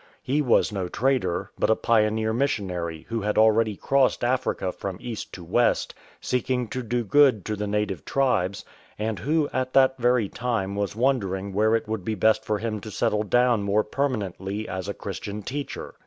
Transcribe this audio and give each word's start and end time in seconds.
He 0.23 0.41
was 0.41 0.71
no 0.71 0.87
trader, 0.87 1.51
but 1.59 1.69
a 1.69 1.75
pioneer 1.75 2.33
missionary 2.33 3.05
who 3.09 3.21
had 3.21 3.37
already 3.37 3.75
crossed 3.77 4.23
Africa 4.23 4.71
from 4.71 4.97
east 4.99 5.31
to 5.33 5.43
west 5.43 5.93
seeking 6.19 6.67
to 6.69 6.81
do 6.81 7.03
good 7.03 7.45
to 7.45 7.55
the 7.55 7.67
native 7.67 8.03
tribes, 8.03 8.65
and 8.97 9.19
who 9.19 9.47
at 9.53 9.73
that 9.73 9.99
very 9.99 10.27
time 10.27 10.75
was 10.75 10.95
wondering 10.95 11.53
where 11.53 11.75
it 11.75 11.87
would 11.87 12.03
be 12.03 12.15
best 12.15 12.43
for 12.43 12.57
him 12.57 12.81
to 12.81 12.89
settle 12.89 13.21
down 13.21 13.61
more 13.61 13.83
permanently 13.83 14.67
as 14.67 14.87
a 14.89 14.95
Christian 14.95 15.43
teacher. 15.43 15.93